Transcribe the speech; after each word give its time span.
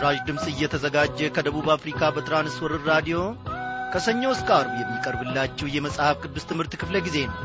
ይህ 0.00 0.04
ምስራች 0.04 0.26
ድምፅ 0.28 0.44
እየተዘጋጀ 0.50 1.18
ከደቡብ 1.36 1.66
አፍሪካ 1.72 2.08
በትራንስወርር 2.14 2.82
ራዲዮ 2.90 3.16
ከሰኞ 3.92 4.22
እስከ 4.34 4.48
አርብ 4.56 4.72
የሚቀርብላችሁ 4.78 5.66
የመጽሐፍ 5.72 6.16
ቅዱስ 6.22 6.44
ትምህርት 6.50 6.74
ክፍለ 6.80 6.96
ጊዜ 7.06 7.16
ነው። 7.26 7.36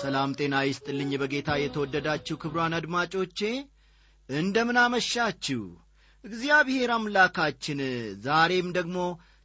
ሰላም 0.00 0.36
ጤና 0.38 0.62
ይስጥልኝ 0.66 1.12
በጌታ 1.22 1.58
የተወደዳችሁ 1.62 2.36
ክብሯን 2.44 2.78
አድማጮቼ 2.78 3.40
እንደምን 4.28 4.80
አመሻችሁ? 4.84 5.62
እግዚአብሔር 6.24 6.92
አምላካችን 6.92 7.80
ዛሬም 8.20 8.70
ደግሞ 8.78 8.98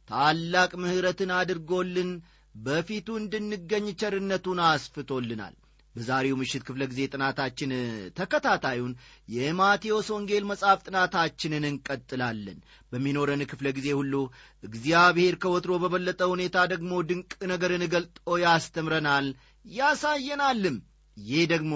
ታላቅ 0.08 0.72
ምሕረትን 0.82 1.32
አድርጎልን 1.36 2.10
በፊቱ 2.56 3.08
እንድንገኝ 3.20 3.86
ቸርነቱን 4.00 4.60
አስፍቶልናል። 4.66 5.54
በዛሬው 5.94 6.36
ምሽት 6.38 6.62
ክፍለ 6.66 6.82
ጊዜ 6.90 7.02
ጥናታችን 7.12 7.70
ተከታታዩን 8.16 8.92
የማቴዎስ 9.28 10.08
ወንጌል 10.14 10.44
መጽሐፍ 10.50 10.80
ጥናታችንን 10.86 11.64
እንቀጥላለን። 11.70 12.58
በሚኖረን 12.92 13.42
ክፍለ 13.50 13.66
ጊዜ 13.78 13.88
ሁሉ 14.00 14.14
እግዚአብሔር 14.62 15.36
ከወትሮ 15.42 15.74
በበለጠ 15.82 16.20
ሁኔታ 16.32 16.66
ደግሞ 16.72 16.92
ድንቅ 17.08 17.32
ነገርን 17.52 17.84
ገልጦ 17.94 18.18
ያስተምረናል 18.44 19.28
ያሳየናልም። 19.72 20.76
ይህ 21.16 21.44
ደግሞ 21.52 21.74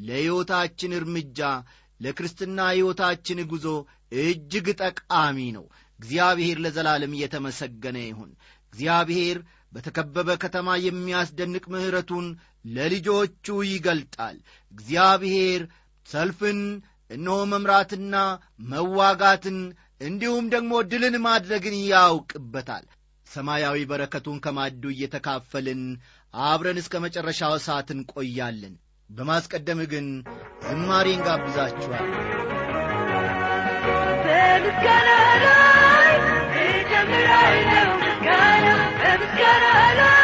ለሕይወታችን 0.00 0.96
እርምጃ 0.98 1.40
ለክርስትና 2.00 2.60
ሕይወታችን 2.72 3.38
ጉዞ 3.50 3.66
እጅግ 4.22 4.66
ጠቃሚ 4.82 5.38
ነው። 5.56 5.66
እግዚአብሔር 6.00 6.56
ለዘላለም 6.64 7.12
እየተመሰገነ 7.16 7.98
ይሁን። 8.06 8.30
እግዚአብሔር 8.72 9.38
በተከበበ 9.74 10.30
ከተማ 10.42 10.76
የሚያስደንቅ 10.84 11.64
ምሕረቱን 11.72 12.26
ለልጆቹ 12.74 13.46
ይገልጣል። 13.70 14.36
እግዚአብሔር 14.72 15.62
ሰልፍን 16.06 16.60
እነሆ 17.10 17.38
መምራትና 17.52 18.14
መዋጋትን 18.70 19.58
እንዲሁም 20.00 20.46
ደግሞ 20.54 20.72
ድልን 20.90 21.16
ማድረግን 21.26 21.76
ያውቅበታል። 21.90 22.84
ሰማያዊ 23.26 23.78
በረከቱን 23.90 24.38
ከማዱ 24.44 24.82
እየተካፈልን 24.92 25.82
አብረን 26.34 26.80
እስከ 26.82 27.00
መጨረሻው 27.04 27.54
ሰዓት 27.66 27.90
እንቆያለን። 27.94 28.74
በማስቀደም 29.10 29.80
ግን 29.92 30.06
ዝማሬን 30.66 31.20
ጋብዛችኋል 31.26 32.06
በምስጋና 34.24 35.08
ላይ 35.44 36.14
ምስጋና 39.22 39.64
በምስጋና 39.74 40.23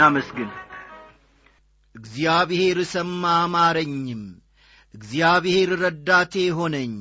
እናመስግን። 0.00 0.50
እግዚአብሔር 1.94 2.78
ሰማ 2.92 3.22
አማረኝም 3.40 4.22
እግዚአብሔር 4.94 5.70
ረዳቴ 5.82 6.34
ሆነኝ። 6.58 6.92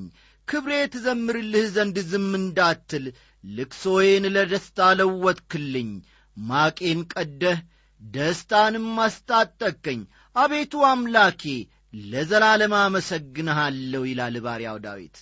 ክብሬ 0.48 0.72
ትዘምርልህ 0.94 1.66
ዘንድ 1.75 1.98
ዝም 2.10 2.30
እንዳትል 2.40 3.06
ልቅሶዬን 3.44 4.25
ለደስታ 4.36 4.88
ለወጥክልኝ። 5.00 5.90
ማቄን 6.38 7.00
ቀደህ 7.13 7.60
ደስታንም 8.01 8.90
አስታጠቀኝ 9.06 10.01
አቤቱ 10.36 10.84
አምላኬ 10.90 11.44
ለዘላለም 12.10 12.74
አመሰግንሃለሁ 12.80 14.04
ይላል 14.10 14.36
ባሪያው 14.46 14.78
ዳዊት። 14.86 15.18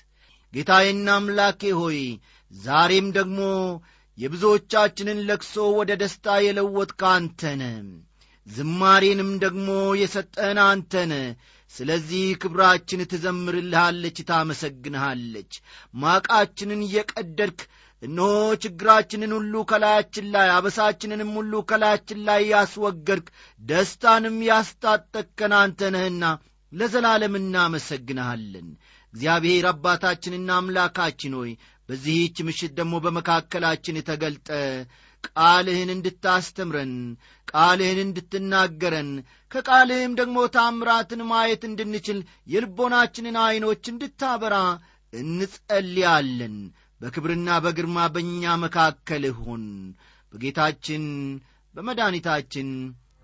ጌታዬና 0.54 1.08
አምላኬ 1.18 1.62
ሆይ 1.80 2.00
ዛሬም 2.52 3.08
ደግሞ 3.18 3.40
የብዙዎቻችንን 4.18 5.20
ለቅሶ 5.28 5.56
ወደ 5.80 5.92
ደስታ 6.02 6.36
የለወጥክ 6.44 7.02
አንተነ 7.12 7.64
ዝማሬንም 8.48 9.32
ደግሞ 9.44 9.70
የሰጠን 10.02 10.60
አንተነ 10.66 11.14
ስለዚህ 11.74 12.26
ክብራችን 12.42 13.02
ትዘምርልሃለች 13.12 14.18
ታመሰግንሃለች። 14.30 15.52
ማቃችንን 15.96 16.82
እየቀደድክ 16.86 17.60
እነሆ 18.02 18.30
ችግራችንን 18.64 19.32
ሁሉ 19.38 19.64
ከላያችን 19.70 20.26
ላይ 20.34 20.50
አበሳችንንም 20.56 21.32
ሁሉ 21.40 21.62
ከላያችን 21.70 22.20
ላይ 22.28 22.42
ያስወገድክ 22.52 23.28
ደስታንም 23.62 24.38
ያስታጠቅከን 24.50 25.54
አንተ 25.62 25.90
ነህና 25.96 26.26
ለዘላለም 26.72 27.36
እናመሰግንሃለን። 27.42 28.68
እግዚአብሔር 29.14 29.66
አባታችንና 29.70 30.50
አምላካችን 30.58 31.36
ሆይ 31.38 31.52
በዚህች 31.90 32.38
ምሽት 32.48 32.72
ደግሞ 32.80 32.96
በመካከላችን 33.04 33.98
ተገልጠ 34.08 34.50
ቃልህን 35.28 35.90
እንድታስተምረን 35.94 36.94
ቃልህን 37.48 38.00
እንድትናገረን 38.04 39.10
ከቃልህም 39.52 40.14
ደግሞ 40.20 40.38
ታምራትን 40.56 41.22
ማየት 41.30 41.64
እንድንችል 41.70 42.20
የልቦናችንን 42.54 43.38
ዐይኖች 43.44 43.84
እንድታበራ 43.94 44.56
እንጸልያለን። 45.14 46.56
በክብርና 47.02 47.50
በግርማ 47.64 47.98
በእኛ 48.14 48.54
መካከል 48.64 49.26
ሁን። 49.40 49.66
በጌታችን 50.34 51.04
በመድኃኒታችን 51.76 52.70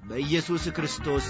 በኢየሱስ 0.01 0.63
ክርስቶስ 0.77 1.27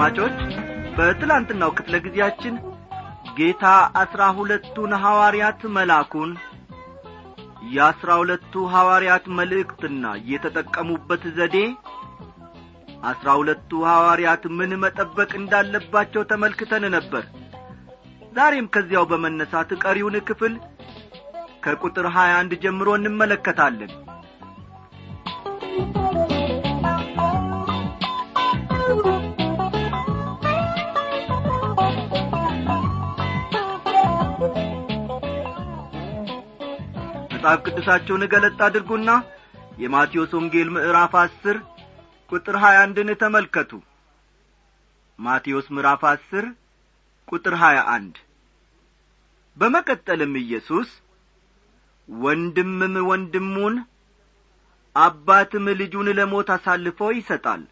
አድማጮች 0.00 0.36
በትላንትናው 0.96 1.70
ክፍለ 1.78 1.94
ጊዜያችን 2.04 2.54
ጌታ 3.38 3.64
አስራ 4.02 4.20
ሁለቱን 4.36 4.92
ሐዋርያት 5.04 5.62
መላኩን 5.76 6.30
የአስራ 7.72 8.10
ሁለቱ 8.20 8.62
ሐዋርያት 8.74 9.24
መልእክትና 9.38 10.04
የተጠቀሙበት 10.30 11.24
ዘዴ 11.38 11.56
አስራ 13.10 13.28
ሁለቱ 13.40 13.80
ሐዋርያት 13.90 14.44
ምን 14.58 14.74
መጠበቅ 14.84 15.30
እንዳለባቸው 15.40 16.24
ተመልክተን 16.32 16.86
ነበር። 16.96 17.26
ዛሬም 18.32 18.70
ከዚያው 18.76 19.08
በመነሳት 19.12 19.72
ቀሪውን 19.84 20.18
ክፍል 20.30 20.54
ከቁጥር 21.64 22.08
ሀያ 22.18 22.34
አንድ 22.42 22.54
ጀምሮ 22.64 22.90
እንመለከታለን 22.98 23.92
መጽሐፍ 37.40 37.60
ቅዱሳቸውን 37.66 38.22
ገለጥ 38.32 38.56
አድርጉና 38.66 39.10
የማቴዎስ 39.78 40.30
ወንጌል 40.36 40.68
ምዕራፍ 40.76 41.12
አስር 41.20 41.56
ቁጥር 42.32 42.56
ሀያ 42.62 42.78
አንድን 42.84 43.10
ተመልከቱ። 43.20 43.70
ማቴዎስ 45.18 45.66
ምዕራፍ 45.74 46.02
አስር 46.10 46.46
ቁጥር 47.28 47.54
ሀያ 47.60 47.78
አንድ 47.92 48.16
በመቀጠልም 49.56 50.34
ኢየሱስ 50.42 50.90
ወንድምም 52.08 52.96
ወንድሙን 53.10 53.76
አባትም 54.96 55.68
ልጁን 55.80 56.10
ለሞት 56.18 56.50
አሳልፎ 56.56 57.10
ይሰጣል። 57.16 57.62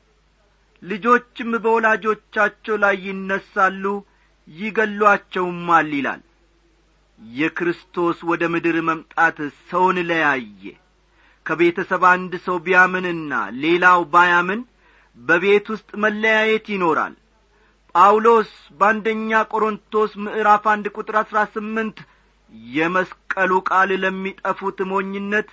ልጆችም 0.82 1.52
በወላጆቻቸው 1.64 2.78
ላይ 2.84 2.96
ይነሳሉ 3.06 3.84
ይገሏቸውማል 4.48 5.90
ይላል 5.96 6.22
የክርስቶስ 7.20 8.18
ወደ 8.30 8.42
ምድር 8.52 8.76
መምጣት 8.88 9.38
ሰውን 9.68 9.98
ለያየ። 10.08 10.62
ከቤተሰብ 11.46 12.02
አንድ 12.10 12.32
ሰው 12.46 12.56
ቢያምንና 12.64 13.32
ሌላው 13.62 14.00
ባያምን 14.12 14.60
በቤት 15.18 15.66
ውስጥ 15.74 15.90
መለያየት 16.04 16.66
ይኖራል። 16.74 17.14
ጳውሎስ 17.94 18.50
በአንደኛ 18.78 19.30
ቆሮንቶስ 19.52 20.12
ምዕራፍ 20.24 20.64
አንድ 20.72 20.86
ቁጥር 20.96 21.16
አሥራ 21.20 21.38
ስምንት 21.54 21.98
የመስቀሉ 22.72 23.52
ቃል 23.68 23.90
ለሚጠፉት 24.02 24.78
ሞኝነት 24.90 25.48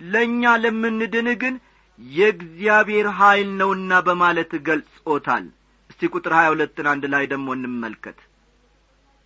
ለእኛ 0.00 0.54
ለምንድን 0.64 1.28
ግን 1.42 1.54
የእግዚአብሔር 2.00 3.06
ኀይል 3.18 3.50
ነውና 3.60 4.00
በማለት 4.06 4.50
ገልጾታል። 4.66 5.44
እስቲ 5.90 6.08
ቁጥር 6.14 6.32
ሀያ 6.38 6.48
ሁለትን 6.52 6.86
አንድ 6.92 7.04
ላይ 7.12 7.24
ደግሞ 7.32 7.48
እንመልከት 7.56 8.18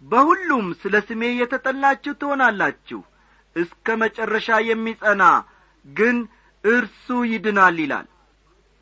በሁሉም 0.02 0.66
ስለ 0.82 0.94
ስሜ 1.08 1.22
የተጠላችሁ 1.40 2.12
ትሆናላችሁ። 2.20 3.00
እስከ 3.56 3.96
መጨረሻ 4.02 4.48
የሚጸና 4.68 5.22
ግን 5.86 6.16
እርሱ 6.64 7.06
ይድናል 7.32 7.76
ይላል። 7.82 8.08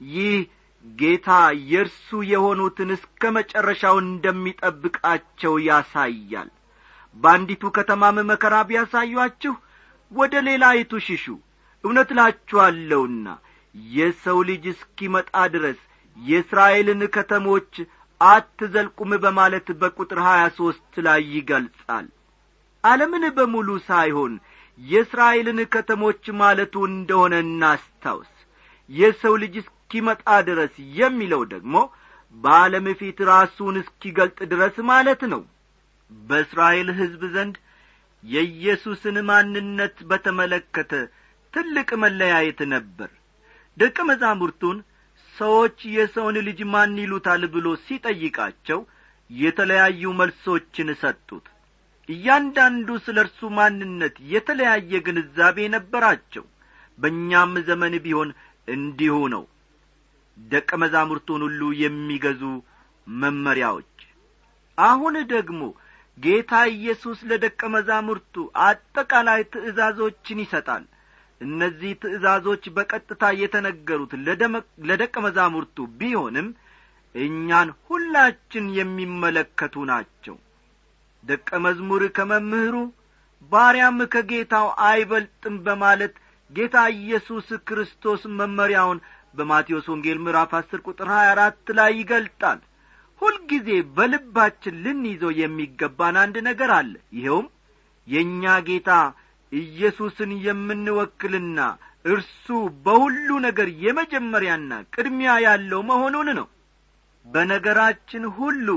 ይህ 0.00 0.36
ጌታ 0.84 1.28
የእርሱ 1.70 2.08
የሆኑትን 2.32 2.90
እስከ 2.96 3.30
መጨረሻው 3.36 3.96
እንደሚጠብቃቸው 4.04 5.54
ያሳያል። 5.68 6.50
በአንዲቱ 7.16 7.70
ከተማም 7.76 8.18
መከራ 8.30 8.56
ቢያሳዩአችሁ 8.68 9.54
ወደ 10.12 10.34
ሌላይቱ 10.48 11.00
ሽሹ። 11.06 11.24
እውነት 11.84 12.08
እላችኋለሁና 12.14 13.26
የሰው 13.92 14.38
ልጅ 14.48 14.64
እስኪመጣ 14.72 15.34
ድረስ 15.54 15.80
የእስራኤልን 16.16 17.02
ከተሞች 17.16 17.72
አትዘልቁም 18.20 19.10
በማለት 19.24 19.66
በቁጥር 19.80 20.20
ሀያ 20.26 20.44
ሦስት 20.56 20.94
ላይ 21.06 21.20
ይገልጻል። 21.34 22.06
ዓለምን 22.84 23.25
በሙሉ 23.37 23.68
ሳይሆን 23.88 24.32
የእስራኤልን 24.78 25.60
ከተሞች 25.72 26.25
ማለቱ 26.40 26.75
እንደሆነ 26.90 27.34
እናስታውስ። 27.44 28.32
የሰው 28.90 29.34
ልጅ 29.42 29.54
እስኪመጣ 29.62 30.26
ድረስ 30.48 30.75
የሚለው 30.98 31.42
ደግሞ 31.52 31.75
በዓለም 32.34 32.87
ፊት 32.98 33.18
ራሱን 33.30 33.76
እስኪገልጥ 33.82 34.38
ድረስ 34.52 34.76
ማለት 34.90 35.22
ነው። 35.32 35.42
በእስራኤል 36.10 36.88
ሕዝብ 36.98 37.22
ዘንድ 37.34 37.56
የኢየሱስን 38.25 39.16
ማንነት 39.28 39.96
በተመለከተ 40.10 40.92
ትልቅ 41.54 41.88
መለያየት 42.02 42.60
ነበር። 42.75 43.10
ደቀ 43.76 43.98
መዛሙርቱን 44.08 44.78
ሰዎች 45.38 45.78
የሰውን 45.95 46.37
ልጅ 46.47 46.61
ማን 46.73 46.95
ይሉታል 47.02 47.42
ብሎ 47.54 47.66
ሲጠይቃቸው 47.85 48.80
የተለያዩ 49.30 50.12
መልሶችን 50.21 50.88
ሰጡት። 51.02 51.47
እያንዳንዱ 52.09 52.88
ስለ 53.07 53.18
እርሱ 53.25 53.40
ማንነት 53.57 54.14
የተለያየ 54.33 55.00
ግንዛቤ 55.07 55.66
ነበራቸው። 55.75 56.45
በእኛም 56.99 57.52
ዘመን 57.68 57.95
ቢሆን 58.04 58.30
እንዲሁ 58.68 59.16
ነው። 59.35 59.45
ደቀ 60.37 60.71
መዛሙርቱን 60.83 61.42
ሁሉ 61.47 61.62
የሚገዙ 61.83 62.42
መመሪያዎች። 63.07 63.92
አሁን 64.78 65.14
ደግሞ 65.33 65.61
ጌታ 66.18 66.52
ኢየሱስ 66.75 67.18
ለደቀ 67.30 67.61
መዛሙርቱ 67.75 68.35
አጠቃላይ 68.64 69.40
ትእዛዞችን 69.52 70.40
ይሰጣል 70.45 70.85
እነዚህ 71.40 71.92
ትእዛዞች 72.02 72.64
በቀጥታ 72.76 73.25
የተነገሩት 73.40 74.12
ለደቀ 74.88 75.14
መዛሙርቱ 75.26 75.87
ቢሆንም 75.99 76.49
እኛን 77.14 77.68
ሁላችን 77.85 78.64
የሚመለከቱ 78.78 79.85
ናቸው። 79.90 80.37
ደቀ 81.25 81.49
መዝሙር 81.64 82.02
ከመምህሩ 82.16 82.75
ባሪያም 83.52 83.99
ከጌታው 84.12 84.66
አይበልጥም 84.88 85.57
በማለት 85.66 86.14
ጌታ 86.50 86.76
ኢየሱስ 86.97 87.49
ክርስቶስ 87.68 88.23
መመሪያውን 88.38 88.99
በማቴዎስ 89.35 89.87
ወንጌል 89.92 90.18
ምዕራፍ 90.25 90.52
አስር 90.59 90.80
ቁጥር 90.87 91.09
ሀያ 91.14 91.28
አራት 91.33 91.66
ላይ 91.78 91.90
ይገልጣል። 91.99 92.61
ሁልጊዜ 93.23 93.68
በልባችን 93.97 94.80
ልንይዘው 94.85 95.33
የሚገባን 95.40 96.16
አንድ 96.23 96.37
ነገር 96.49 96.71
አለ። 96.78 96.92
ይኸውም 97.18 97.47
የእኛ 98.07 98.45
ጌታ 98.68 98.90
ኢየሱስን 99.52 100.31
የምንወክልና 100.47 101.61
እርሱ 102.05 102.47
በሁሉ 102.85 103.28
ነገር 103.47 103.69
የመጀመሪያና 103.85 104.73
ቅድሚያ 104.95 105.31
ያለው 105.47 105.81
መሆኑን 105.90 106.28
ነው። 106.38 106.47
በነገራችን 107.26 108.25
ሁሉ 108.37 108.69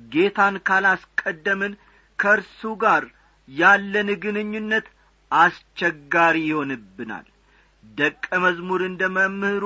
ጌታን 0.00 0.56
ካላስቀደምን 0.68 1.72
ከእርሱ 2.18 2.70
ጋር 2.82 3.04
ያለን 3.48 4.08
ግንኙነት 4.24 4.86
አስቸጋሪ 5.30 6.36
ይሆንብናል። 6.50 7.26
ደቀ 7.84 8.26
መዝሙር 8.44 8.80
እንደ 8.88 9.02
መምህሩ 9.16 9.64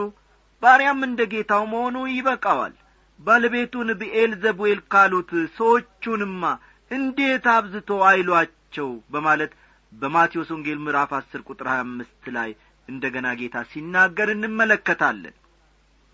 ባሪያም 0.63 1.01
እንደ 1.07 1.21
ጌታው 1.33 1.65
መሆኑ 1.73 1.97
ይበቃዋል። 2.11 2.75
ባለቤቱን 3.21 3.89
ብኤል 4.01 4.33
ዘቡኤል 4.43 4.81
ካሉት 4.93 5.31
ሰዎቹንማ 5.57 6.45
እንዴት 6.91 7.45
አብዝቶ 7.55 7.91
አይሏቸው 8.09 8.89
በማለት 9.13 9.53
በማቴዎስ 9.93 10.49
ወንጌል 10.55 10.79
ምዕራፍ 10.85 11.11
አስር 11.19 11.41
ቁጥር 11.49 11.67
ሀያ 11.71 11.83
አምስት 11.85 12.25
ላይ 12.37 12.51
እንደ 12.89 13.05
ገና 13.15 13.29
ጌታ 13.41 13.57
ሲናገር 13.71 14.29
እንመለከታለን። 14.35 15.35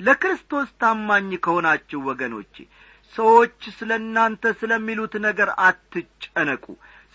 ለክርስቶስ 0.00 0.68
ታማኝ 0.80 1.30
ከሆናችሁ 1.44 2.00
ወገኖቼ 2.08 2.54
ሰዎች 3.14 3.60
ስለ 3.78 3.90
እናንተ 4.02 4.52
ስለሚሉት 4.60 5.14
ነገር 5.26 5.50
አትጨነቁ። 5.66 6.64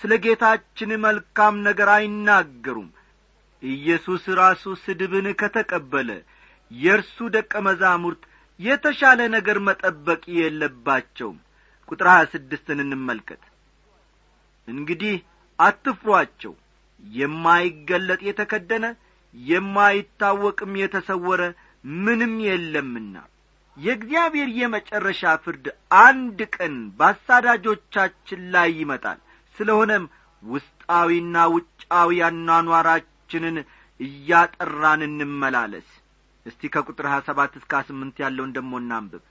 ስለ 0.01 0.13
ጌታችን 0.23 0.91
መልካም 1.05 1.55
ነገር 1.67 1.89
አይናገሩም። 1.95 2.89
ኢየሱስ 3.63 4.23
ራሱ 4.39 4.63
ስድብን 4.83 5.27
ከተቀበለ 5.41 6.09
የእርሱ 6.71 7.17
ደቀ 7.35 7.53
መዛሙርት 7.67 8.23
የተሻለ 8.59 9.19
ነገር 9.35 9.57
መጠበቅ 9.67 10.21
የለባቸውም። 10.39 11.37
ቁጥር 11.91 12.07
ሀያ 12.11 12.23
ስድስትን 12.33 12.79
እንመልከት። 12.83 13.41
እንግዲህ 14.67 15.15
አትፍሯቸው። 15.63 16.53
የማይገለጥ 17.03 18.21
የተከደነ 18.27 18.85
የማይታወቅም 19.35 20.73
የተሰወረ 20.81 21.41
ምንም 22.01 22.33
የለምና። 22.47 23.15
የእግዚአብሔር 23.77 24.49
የመጨረሻ 24.57 25.21
ፍርድ 25.43 25.65
አንድ 26.01 26.39
ቀን 26.55 26.75
በአሳዳጆቻችን 26.97 28.41
ላይ 28.53 28.69
ይመጣል። 28.81 29.19
ስለሆነም 29.55 30.05
ውስጣዊና 30.43 31.37
ውጫዊ 31.53 32.19
አኗኗራችንን 32.27 33.57
እያጠራን 33.99 35.01
እንመላለስ። 35.07 35.89
እስቲ 36.45 36.69
ከቁጥር 36.73 37.05
ሀያ 37.11 37.21
ሰባት 37.27 37.53
እስከ 37.59 37.81
ስምንት 37.89 38.15
ያለውን 38.23 38.53
ደሞ 38.55 38.71
እናንብብ። 38.81 39.23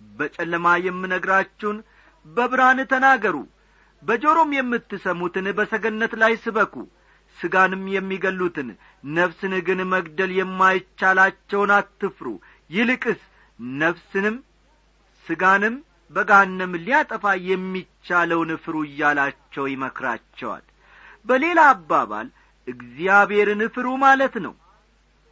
በጨለማ 0.00 0.66
የምነግራችሁን 0.84 1.78
በብርሃን 2.26 2.80
ተናገሩ 2.92 3.36
በጆሮም 4.04 4.50
የምትሰሙትን 4.56 5.46
በሰገነት 5.58 6.12
ላይ 6.22 6.32
ስበኩ። 6.44 6.74
ሥጋንም 7.36 7.84
የሚገሉትን 7.92 8.68
ነፍስን 9.14 9.54
ግን 9.66 9.80
መግደል 9.92 10.32
የማይቻላቸውን 10.36 11.70
አትፍሩ። 11.76 12.26
ይልቅስ 12.70 13.20
ነፍስንም 13.78 14.36
ሥጋንም 15.26 15.74
በጋነም 16.12 16.72
ሊያጠፋ 16.84 17.24
የሚቻለውን 17.48 18.50
ፍሩ 18.64 18.76
እያላቸው 18.88 19.64
ይመክራቸዋል። 19.72 20.64
በሌላ 21.26 21.60
አባባል 21.72 22.28
እግዚአብሔርን 22.68 23.62
ፍሩ 23.74 23.86
ማለት 24.04 24.34
ነው። 24.46 24.54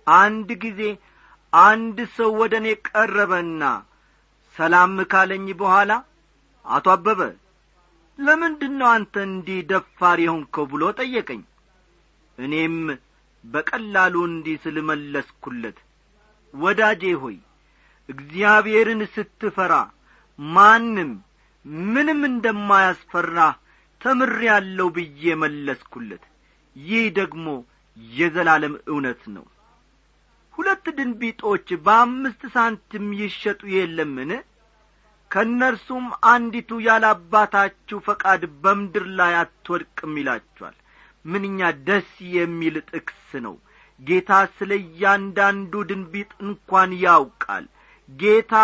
አንድ 0.06 0.48
ጊዜ 0.64 0.80
አንድ 1.52 1.98
ሰው 2.16 2.30
ወደ 2.40 2.54
እኔ 2.60 2.68
ቀረበና 2.88 3.62
ሰላም 4.56 4.94
ካለኝ 5.12 5.46
በኋላ 5.60 5.92
አቶ 6.64 6.86
አበበ 6.94 7.20
ለምንድን 8.19 8.75
ነው 8.81 8.88
አንተ 8.90 9.14
እንዲህ 9.28 9.59
ደፋር 9.71 10.19
የሆንከው 10.23 10.64
ብሎ 10.73 10.83
ጠየቀኝ። 10.99 11.42
እኔም 12.38 12.76
በቀላሉ 13.45 14.14
እንዲህ 14.28 14.57
ስል 14.64 14.76
መለስኩለት። 14.88 15.78
ወዳጄ 16.54 17.02
ሆይ 17.23 17.37
እግዚአብሔርን 18.09 19.02
ስትፈራ 19.14 19.75
ማንም 20.38 21.11
ምንም 21.90 22.21
እንደማያስፈራ 22.28 23.38
ተምር 24.00 24.33
ያለው 24.49 24.88
ብዬ 24.97 25.35
መለስኩለት። 25.42 26.25
ይህ 26.76 27.04
ደግሞ 27.19 27.47
የዘላለም 28.16 28.75
እውነት 28.87 29.23
ነው። 29.35 29.45
ሁለት 30.54 30.87
ድንቢጦች 30.97 31.69
በአምስት 31.85 32.42
ሳንቲም 32.54 33.07
ይሸጡ 33.21 33.61
የለምን 33.75 34.31
ከእነርሱም 35.32 36.06
አንዲቱ 36.30 36.70
ያላባታችሁ 36.86 37.98
ፈቃድ 38.06 38.42
በምድር 38.62 39.04
ላይ 39.18 39.34
አትወድቅም 39.38 40.12
ይላችኋል። 40.20 40.76
ምንኛ 41.24 41.58
ደስ 41.86 42.10
የሚል 42.34 42.76
ጥቅስ 42.90 43.30
ነው! 43.44 43.54
ጌታ 44.00 44.30
ስለ 44.56 44.70
እያንዳንዱ 44.82 45.72
ድንቢጥ 45.90 46.30
እንኳን 46.44 46.90
ያውቃል። 47.04 47.64
ጌታ 48.08 48.54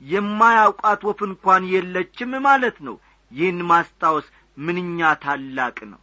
የማያውቃት 0.00 1.02
ወፍ 1.08 1.20
እንኳን 1.28 1.62
የለችም 1.72 2.32
ማለት 2.46 2.78
ነው። 2.86 2.96
ይህን 3.30 3.60
ማስታወስ 3.70 4.26
ምንኛ 4.58 5.12
ታላቅ 5.22 5.76
ነው! 5.92 6.00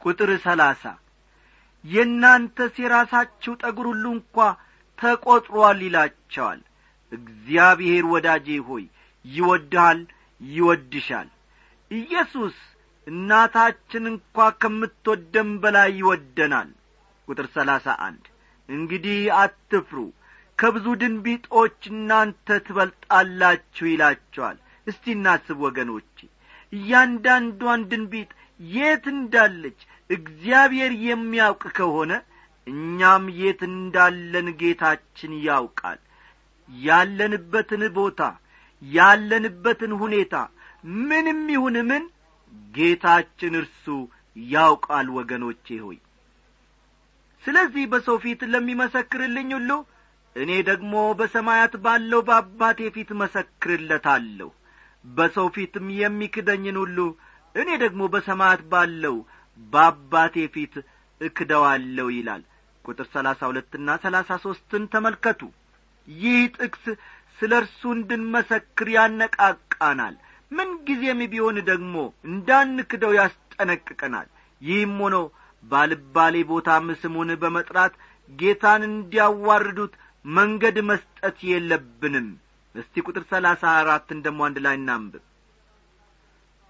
ቁጥር 0.00 0.30
ሰላሳ 0.46 0.82
የእናንተስ 1.84 2.74
የራሳችሁ 2.82 3.52
ጠጉር 3.62 3.86
ሁሉ 3.92 4.04
እንኳ 4.16 4.36
ተቈጥሮአል 4.98 5.80
ይላቸዋል። 5.86 6.60
እግዚአብሔር 7.12 8.04
ወዳጄ 8.12 8.48
ሆይ 8.68 8.84
ይወድሃል 9.26 10.00
ይወድሻል። 10.40 11.28
ኢየሱስ 11.90 12.56
እናታችን 13.06 14.04
እንኳ 14.12 14.46
ከምትወደም 14.60 15.50
በላይ 15.62 15.90
ይወደናል። 16.00 16.70
ቁጥር 17.28 17.46
ሰላሳ 17.56 17.86
አንድ 18.06 18.24
እንግዲህ 18.68 19.18
አትፍሩ 19.40 19.98
ከብዙ 20.58 20.86
ድንቢጦች 21.00 21.80
እናንተ 21.92 22.46
ትበልጣላችሁ 22.66 23.84
ይላቸዋል። 23.90 24.56
እስቲ 24.86 25.04
እናስብ 25.14 25.58
ወገኖቼ 25.66 26.16
እያንዳንዷን 26.72 27.82
ድንቢጥ 27.90 28.30
የት 28.70 29.04
እንዳለች 29.14 29.78
እግዚአብሔር 30.10 30.92
የሚያውቅ 31.06 31.62
ከሆነ 31.78 32.12
እኛም 32.66 33.24
የት 33.40 33.60
እንዳለን 33.68 34.48
ጌታችን 34.60 35.32
ያውቃል። 35.46 36.00
ያለንበትን 36.70 37.82
ቦታ 37.96 38.20
ያለንበትን 38.82 39.92
ሁኔታ 40.00 40.34
ምንም 41.04 41.40
ይሁን 41.54 41.76
ምን 41.88 42.04
ጌታችን 42.74 43.54
እርሱ 43.60 43.84
ያውቃል 44.36 45.06
ወገኖቼ 45.16 45.66
ሆይ። 45.84 45.98
ስለዚህ 47.42 47.84
በሰው 47.92 48.16
ፊት 48.24 48.40
ለሚመሰክርልኝ 48.52 49.50
ሁሉ 49.56 49.70
እኔ 50.36 50.50
ደግሞ 50.68 50.94
በሰማያት 51.18 51.74
ባለው 51.84 52.20
በአባቴ 52.28 52.88
ፊት 52.96 53.10
መሰክርለታለሁ። 53.20 54.50
በሰው 55.04 55.46
ፊትም 55.54 55.86
የሚክደኝን 56.00 56.76
ሁሉ 56.82 56.98
እኔ 57.54 57.68
ደግሞ 57.84 58.02
በሰማያት 58.14 58.62
ባለው 58.72 59.16
በአባቴ 59.72 60.36
ፊት 60.54 60.74
እክደዋለሁ 61.20 62.06
ይላል። 62.16 62.42
ቁጥር 62.84 63.06
ሰላሳ 63.14 63.40
ሁለትና 63.50 63.88
ሰላሳ 64.02 64.30
ሦስትን 64.44 64.82
ተመልከቱ። 64.92 65.40
ይህ 66.08 66.40
ጥቅስ 66.56 66.84
ስለ 67.38 67.52
እርሱ 67.62 67.80
እንድንመሰክር 67.96 68.88
ያነቃቃናል። 68.94 70.14
ምንጊዜም 70.50 71.20
ቢሆን 71.32 71.56
ደግሞ 71.70 71.94
እንዳንክደው 72.28 73.12
ያስጠነቅቀናል። 73.18 74.28
ይህም 74.60 74.96
ሆኖ 75.02 75.16
ባልባሌ 75.64 76.36
ቦታም 76.50 76.88
ስሙን 77.00 77.30
በመጥራት 77.42 77.94
ጌታን 78.32 78.82
እንዲያዋርዱት 78.88 79.94
መንገድ 80.24 80.76
መስጠት 80.90 81.38
የለብንም። 81.50 82.28
እስቲ 82.74 83.02
ቁጥር 83.06 83.24
ሰላሳ 83.32 83.62
አራትን 83.80 84.18
ደሞ 84.24 84.38
አንድ 84.46 84.56
ላይ 84.64 84.74
እናንብብ። 84.80 85.22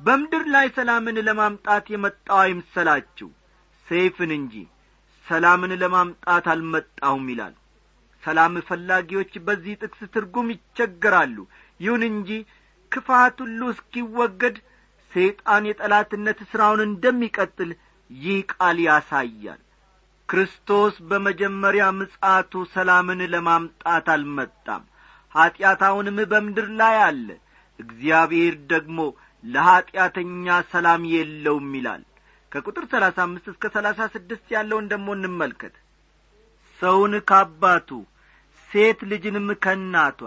በምድር 0.00 0.44
ላይ 0.54 0.66
ሰላምን 0.76 1.18
ለማምጣት 1.28 1.84
የመጣው 1.92 2.38
አይምሰላችሁ 2.42 3.28
ሰይፍን 3.88 4.32
እንጂ 4.36 4.54
ሰላምን 5.26 5.72
ለማምጣት 5.82 6.44
አልመጣሁም 6.52 7.24
ይላል 7.32 7.54
ሰላም 8.26 8.54
ፈላጊዎች 8.68 9.32
በዚህ 9.46 9.74
ጥቅስ 9.82 10.00
ትርጉም 10.14 10.48
ይቸገራሉ። 10.54 11.36
ይሁን 11.80 12.02
እንጂ 12.10 12.30
ክፋት 12.92 13.36
ሁሉ 13.44 13.60
እስኪወገድ 13.72 14.56
ሰይጣን 15.12 15.64
የጠላትነት 15.68 16.38
ሥራውን 16.50 16.80
እንደሚቀጥል 16.86 17.70
ይህ 18.10 18.40
ቃል 18.52 18.78
ያሳያል። 18.86 19.60
ክርስቶስ 20.28 20.94
በመጀመሪያ 21.08 21.84
ምጻቱ 21.98 22.52
ሰላምን 22.72 23.20
ለማምጣት 23.34 24.06
አልመጣም። 24.14 24.82
ኀጢአት 25.32 25.82
በምድር 26.32 26.68
ላይ 26.80 26.96
አለ። 27.06 27.28
እግዚአብሔር 27.78 28.54
ደግሞ 28.72 28.98
ለኀጢአተኛ 29.44 30.46
ሰላም 30.72 31.02
የለውም 31.14 31.70
ይላል። 31.78 32.02
ከቁጥር 32.52 32.84
ሰላሳ 32.92 33.16
አምስት 33.24 33.46
እስከ 33.52 33.64
ሰላሳ 33.74 34.00
ስድስት 34.14 34.46
ያለውን 34.54 34.86
ደሞ 34.92 35.06
እንመልከት። 35.16 35.74
ሰውን 36.80 37.14
ካባቱ 37.28 37.88
ሴት 38.76 39.00
ልጅንም 39.10 39.46
ከእናቷ 39.64 40.20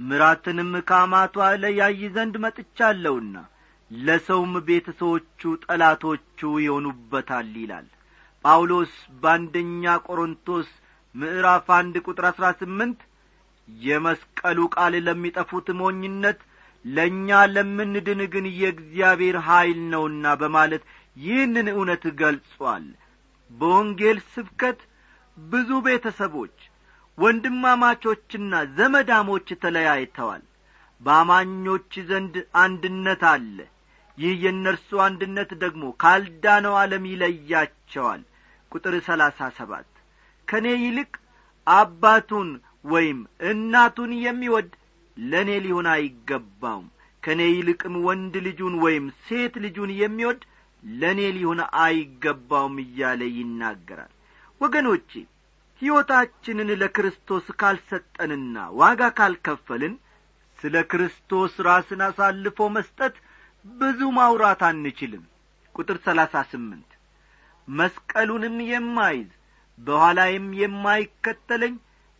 ምራትንም 0.00 0.68
ከአማቷ 0.88 1.36
ለያይ 1.62 2.02
ዘንድ 2.16 2.34
መጥቻለሁና 2.44 3.36
ለሰውም 3.90 4.52
ቤተሰዎቹ 4.68 5.40
ጠላቶቹ 5.64 6.50
ይሆኑበታል 6.64 7.50
ይላል። 7.60 7.86
ጳውሎስ 8.44 8.92
በአንደኛ 9.22 9.96
ቆሮንቶስ 10.06 10.68
ምዕራፍ 11.14 11.66
አንድ 11.78 11.96
ቁጥር 12.06 12.26
አሥራ 12.30 12.52
ስምንት 12.60 13.00
የመስቀሉ 13.68 14.68
ቃል 14.76 14.96
ለሚጠፉት 15.06 15.68
ሞኝነት 15.80 16.38
ለእኛ 16.84 17.40
ለምንድን 17.54 18.22
ግን 18.34 18.48
የእግዚአብሔር 18.60 19.38
ኀይል 19.48 19.82
ነውና 19.92 20.36
በማለት 20.40 20.84
ይህንን 21.16 21.68
እውነት 21.74 22.06
ገልጿል። 22.20 22.86
በወንጌል 23.50 24.18
ስብከት 24.32 24.80
ብዙ 25.36 25.70
ቤተሰቦች 25.86 26.56
ወንድማማቾችና 27.18 28.52
ዘመዳሞች 28.76 29.48
ተለያይተዋል። 29.62 30.42
በአማኞች 31.00 31.92
ዘንድ 32.08 32.34
አንድነት 32.62 33.22
አለ። 33.30 33.56
ይህ 34.18 34.32
የእነርሱ 34.44 34.90
አንድነት 35.04 35.50
ደግሞ 35.62 35.82
ካልዳነው 36.02 36.74
ዓለም 36.80 37.04
ይለያቸዋል። 37.10 38.22
ቁጥር 38.72 38.94
ሰላሳ 39.08 39.48
ሰባት 39.58 39.88
ከእኔ 40.48 40.66
ይልቅ 40.82 41.12
አባቱን 41.66 42.48
ወይም 42.84 43.18
እናቱን 43.50 44.12
የሚወድ 44.24 44.70
ለእኔ 45.16 45.50
ሊሆን 45.64 45.88
አይገባውም። 45.94 46.86
ከእኔ 47.22 47.42
ይልቅም 47.50 47.94
ወንድ 48.06 48.34
ልጁን 48.46 48.74
ወይም 48.84 49.06
ሴት 49.24 49.54
ልጁን 49.64 49.90
የሚወድ 50.00 50.42
ለእኔ 50.82 51.20
ሊሆን 51.36 51.60
አይገባውም 51.82 52.76
እያለ 52.84 53.22
ይናገራል። 53.38 54.12
ወገኖቼ 54.60 55.10
ሕይወታችንን 55.82 56.70
ለክርስቶስ 56.80 57.46
ካልሰጠንና 57.60 58.56
ዋጋ 58.80 59.00
ካልከፈልን 59.18 59.94
ስለ 60.58 60.76
ክርስቶስ 60.92 61.52
ራስን 61.66 62.00
አሳልፎ 62.06 62.68
መስጠት 62.76 63.16
ብዙ 63.64 64.00
ማውራት 64.16 64.62
አንችልም። 64.68 65.24
ቁጥር 65.74 65.96
ሰላሳ 66.06 66.34
ስምንት 66.52 66.90
መስቀሉንም 67.68 68.56
የማይዝ 68.70 69.28
በኋላይም 69.78 70.46
የማይከተለኝ 70.60 71.74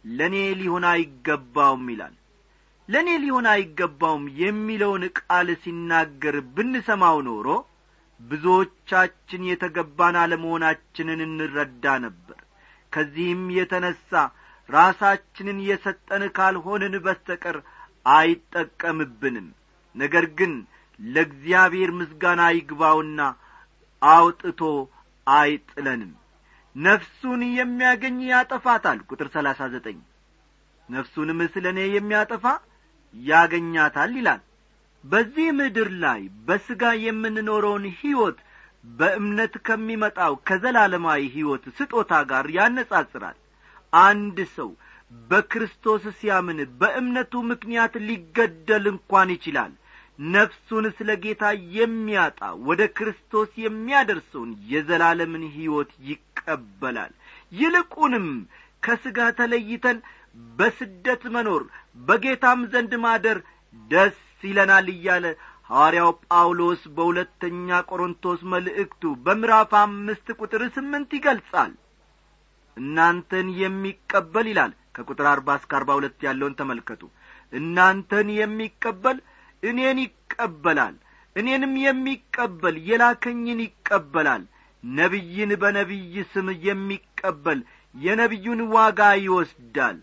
ለእኔ 0.05 0.37
ሊሆን 0.61 0.85
አይገባውም 0.93 1.87
ይላል። 1.93 2.15
ለእኔ 2.89 3.09
ሊሆን 3.23 3.47
አይገባውም 3.53 4.25
የሚለውን 4.43 5.03
ቃል 5.19 5.49
ሲናገር 5.65 6.37
ብንሰማው 6.55 7.19
ኖሮ 7.27 7.49
ብዙዎቻችን 8.21 9.43
የተገባን 9.49 10.17
አለመሆናችንን 10.23 11.21
እንረዳ 11.27 11.85
ነበር 12.07 12.39
ከዚህም 12.93 13.45
የተነሣ 13.57 14.11
ራሳችንን 14.69 15.59
የሰጠን 15.67 16.23
ካልሆንን 16.37 16.95
በስተቀር 17.05 17.57
አይጠቀምብንም። 18.07 19.47
ነገር 19.95 20.25
ግን 20.39 20.53
ለእግዚአብሔር 21.01 21.91
ምስጋና 21.99 22.43
ይግባውና 22.57 23.21
አውጥቶ 24.03 24.61
አይጥለንም። 25.27 26.13
ነፍሱን 26.77 27.41
የሚያገኝ 27.59 28.19
ያጠፋታል። 28.31 28.99
ቁጥር 29.11 29.29
ሰላሳ 29.35 29.61
ዘጠኝ 29.73 29.99
ነፍሱንም 30.89 31.41
ስለ 31.55 31.67
እኔ 31.73 31.81
የሚያጠፋ 31.95 32.45
ያገኛታል 33.15 34.13
ይላል። 34.19 34.43
በዚህ 35.05 35.49
ምድር 35.59 35.89
ላይ 36.05 36.21
በሥጋ 36.47 36.83
የምንኖረውን 37.03 37.85
ሕይወት 37.99 38.39
በእምነት 38.85 39.55
ከሚመጣው 39.67 40.35
ከዘላለማዊ 40.49 41.23
ሕይወት 41.35 41.65
ስጦታ 41.79 42.13
ጋር 42.31 42.47
ያነጻጽራል። 42.57 43.39
አንድ 43.93 44.39
ሰው 44.57 44.71
በክርስቶስ 45.31 46.05
ሲያምን 46.19 46.59
በእምነቱ 46.81 47.33
ምክንያት 47.51 47.95
ሊገደል 48.09 48.85
እንኳን 48.93 49.29
ይችላል። 49.37 49.73
ነፍሱን 50.29 50.87
ስለ 50.99 51.11
ጌታ 51.25 51.45
የሚያጣ 51.75 52.39
ወደ 52.69 52.83
ክርስቶስ 52.99 53.51
የሚያደርሰውን 53.65 54.51
የዘላለምን 54.73 55.45
ሕይወት 55.55 55.91
ይቀበላል። 56.09 57.13
ይልቁንም 57.53 58.27
ከሥጋ 58.83 59.19
ተለይተን 59.39 59.99
በስደት 60.59 61.23
መኖር 61.35 61.63
በጌታም 62.07 62.61
ዘንድ 62.73 62.93
ማደር 63.05 63.39
ደስ 63.91 64.19
ይለናል 64.43 64.87
እያለ 64.93 65.25
ሐዋርያው 65.71 66.11
ጳውሎስ 66.25 66.83
በሁለተኛ 66.97 67.79
ቆሮንቶስ 67.91 68.41
መልእክቱ 68.53 69.03
በምዕራፍ 69.25 69.73
አምስት 69.81 70.27
ቁጥር 70.41 70.63
ስምንት 70.77 71.11
ይገልጻል። 71.19 71.73
እናንተን 72.77 73.49
የሚቀበል 73.63 74.47
ይላል። 74.51 74.73
ከቁጥር 74.97 75.27
አርባ 75.33 75.49
እስከ 75.59 75.73
አርባ 75.79 75.91
ሁለት 75.99 76.19
ያለውን 76.27 76.55
ተመልከቱ። 76.61 77.03
እናንተን 77.53 78.29
የሚቀበል 78.39 79.19
እኔን 79.63 79.99
ይቀበላል። 80.05 80.97
እኔንም 81.37 81.75
የሚቀበል 81.85 82.77
የላከኝን 82.89 83.61
ይቀበላል። 83.67 84.43
ነቢይን 84.85 85.53
በነቢይ 85.63 86.15
ስም 86.33 86.49
የሚቀበል 86.67 87.61
የነቢዩን 87.95 88.61
ዋጋ 88.75 89.01
ይወስዳል። 89.25 89.97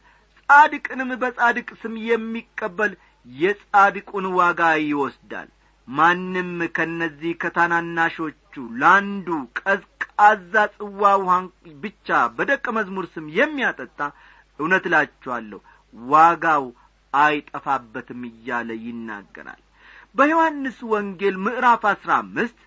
ጻድቅንም 0.49 1.11
በጻድቅ 1.21 1.69
ስም 1.81 1.93
የሚቀበል 2.09 2.91
የጻድቁን 3.25 4.25
ዋጋ 4.39 4.61
ይወስዳል 4.83 5.49
ማንም 5.87 6.51
ከነዚህ 6.75 7.33
ከታናናሾቹ 7.41 8.53
ለአንዱ 8.79 9.27
ቀዝቃዛ 9.59 10.53
ጽዋ 10.75 11.01
ውሃን 11.21 11.45
ብቻ 11.83 12.07
በደቀ 12.37 12.65
መዝሙር 12.77 13.05
ስም 13.13 13.25
የሚያጠጣ 13.37 13.99
እውነት 14.59 14.85
እላችኋለሁ 14.89 15.59
ዋጋው 15.93 16.65
አይጠፋበትም 17.13 18.21
እያለ 18.29 18.69
ይናገራል። 18.85 19.61
በዮሐንስ 20.15 20.77
ወንጌል 20.91 21.35
ምዕራፍ 21.45 21.83
አስራ 21.91 22.11
አምስት 22.23 22.59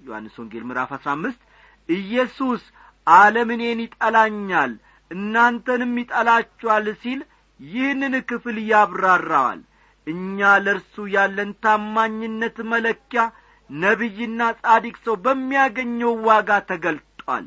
ዮሐንስ 0.00 0.34
ወንጌል 0.40 0.64
ምዕራፍ 0.68 0.90
አስራ 0.96 1.10
አምስት 1.16 1.40
ኢየሱስ 1.88 2.62
ዓለም 3.06 3.48
እኔን 3.54 3.80
ይጠላኛል 3.84 4.72
እናንተንም 5.10 5.92
ይጠላችኋል 6.02 6.86
ሲል 7.02 7.20
ይህንን 7.60 8.14
ክፍል 8.30 8.56
ያብራራዋል 8.70 9.60
እኛ 10.06 10.38
ለእርሱ 10.64 10.94
ያለን 11.14 11.50
ታማኝነት 11.64 12.56
መለኪያ 12.72 13.22
ነቢይና 13.70 14.40
ጻዲቅ 14.60 14.96
ሰው 15.04 15.14
በሚያገኘው 15.24 16.14
ዋጋ 16.28 16.50
ተገልጧል። 16.70 17.44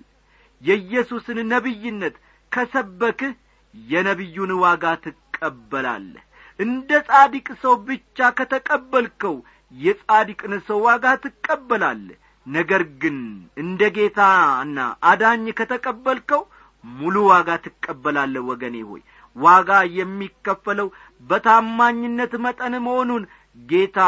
የኢየሱስን 0.61 1.39
ነቢይነት 1.53 2.15
ከሰበክህ 2.51 3.33
የነቢዩን 3.73 4.51
ዋጋ 4.63 4.83
ትቀበላለህ። 5.05 6.23
እንደ 6.59 6.89
ጻዲቅ 7.09 7.47
ሰው 7.63 7.73
ብቻ 7.87 8.27
ከተቀበልከው 8.37 9.35
የጻዲቅን 9.73 10.53
ሰው 10.67 10.79
ዋጋ 10.87 11.05
ትቀበላለህ። 11.23 12.17
ነገር 12.47 12.81
ግን 13.01 13.17
እንደ 13.57 13.81
ጌታና 13.95 14.77
አዳኝ 15.09 15.45
ከተቀበልከው 15.59 16.41
ሙሉ 16.83 17.15
ዋጋ 17.29 17.49
ትቀበላለህ 17.65 18.43
ወገኔ 18.49 18.75
ሆይ 18.89 19.01
ዋጋ 19.35 19.69
የሚከፈለው 19.97 20.87
በታማኝነት 21.23 22.33
መጠን 22.45 22.75
መሆኑን 22.85 23.23
ጌታ 23.69 23.99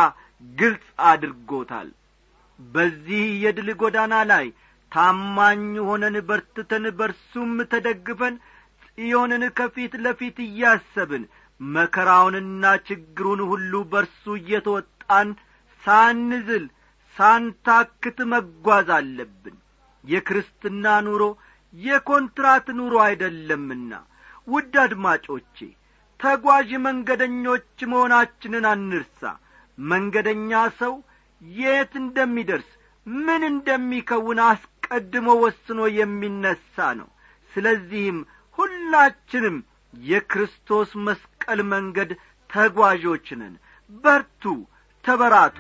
ግልጽ 0.57 0.85
አድርጎታል። 1.09 1.89
በዚህ 2.59 3.25
የድል 3.43 3.69
ጐዳና 3.81 4.13
ላይ 4.31 4.45
ታማኝ 4.91 5.63
ሆነን 5.87 6.15
በርትተን 6.29 6.85
በርሱም 6.99 7.51
ተደግፈን 7.71 8.35
ጽዮንን 8.85 9.43
ከፊት 9.57 9.93
ለፊት 10.05 10.37
እያሰብን 10.45 11.23
መከራውንና 11.61 12.63
ችግሩን 12.87 13.41
ሁሉ 13.51 13.73
በርሱ 13.91 14.23
እየተወጣን 14.39 15.29
ሳንዝል 15.83 16.65
ሳንታክት 17.15 18.17
መጓዝ 18.33 18.89
አለብን። 18.97 19.55
የክርስትና 20.03 20.85
ኑሮ 21.05 21.23
የኮንትራት 21.73 22.67
ኑሮ 22.77 22.95
አይደለምና 23.05 23.91
ውድ 24.47 24.73
አድማጮቼ 24.83 25.57
ተጓዥ 26.19 26.69
መንገደኞች 26.85 27.65
መሆናችንን 27.91 28.65
አንርሳ። 28.71 29.21
መንገደኛ 29.77 30.51
ሰው 30.79 30.93
የት 31.41 31.93
እንደሚደርስ 32.01 32.69
ምን 33.07 33.41
እንደሚከውን 33.49 34.39
አስቀድሞ 34.47 35.27
ወስኖ 35.43 35.79
የሚነሣ 35.97 36.65
ነው። 36.99 37.09
ስለዚህም 37.53 38.17
ሁላችንም 38.57 39.57
የክርስቶስ 39.93 40.89
መስቀል 41.07 41.61
መንገድ 41.73 42.11
ተጓዦች 42.49 43.27
ነን። 43.39 43.55
በርቱ 44.03 44.43
ተበራቱ። 45.05 45.57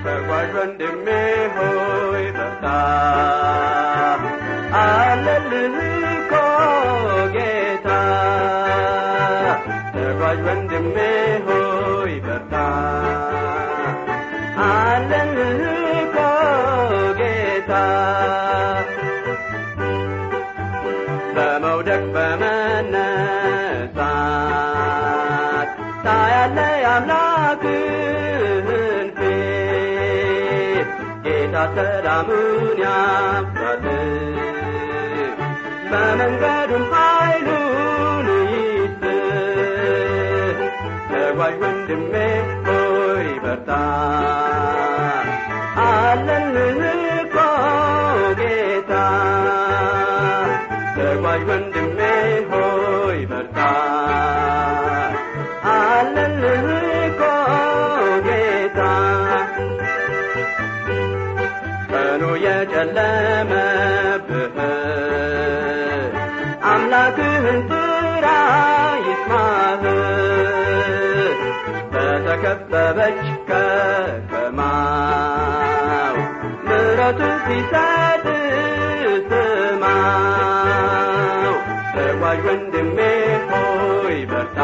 ተጓዥ 0.00 0.50
ወንድሜ 0.56 0.97
በመውደቅ 21.38 22.02
በመነሳት 22.14 22.48
ታያለ 26.04 26.56
የአምላክህን 26.82 28.68
ፊት 29.18 30.90
ጌታ 31.26 31.56
ሰላሙን 31.76 32.56
ያብዛል 32.82 33.84
በመንገዱም 35.90 36.84
ኃይሉን 36.94 38.26
ይስጥ 38.52 39.02
ተጓዥ 41.10 41.54
ወንድሜ 41.62 42.14
ሆይ 42.66 43.28
በርታ 43.44 43.70
ተከበበች 72.88 73.18
ከተማው 73.48 74.54
ምሕረቱን 76.66 77.34
ሲሰጥ 77.44 78.24
ስማው 79.28 80.64
ተጓዥ 81.94 82.40
ወንድሜ 82.46 82.98
ሆይ 83.50 84.18
በርታ 84.30 84.58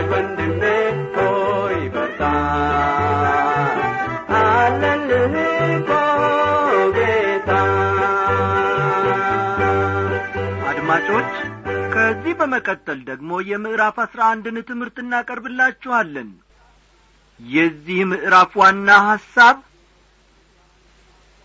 ተጓዥ 0.00 0.12
ወንድሜ 0.12 0.62
ሆይ 1.14 1.78
በርታ 1.94 2.20
አለልህ 4.38 5.34
ጌታ 6.96 7.50
አድማጮች 10.70 11.32
ከዚህ 11.94 12.34
በመቀጠል 12.40 13.00
ደግሞ 13.10 13.40
የምዕራፍ 13.50 13.98
አስራ 14.04 14.20
አንድን 14.32 14.58
ትምህርት 14.70 14.96
እናቀርብላችኋለን። 15.04 16.30
የዚህ 17.40 18.00
ምዕራፍ 18.10 18.52
ዋና 18.62 18.88
ሐሳብ 19.10 19.58